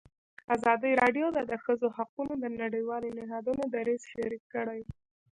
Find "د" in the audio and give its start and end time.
1.33-1.39, 1.49-1.53, 2.39-2.45